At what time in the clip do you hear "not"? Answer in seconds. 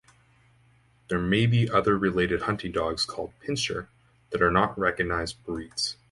4.49-4.75